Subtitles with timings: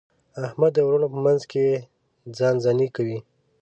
[0.45, 1.65] احمد د وروڼو په منځ کې
[2.37, 3.19] ځان ځاني کوي.